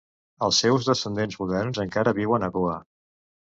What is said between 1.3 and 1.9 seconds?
moderns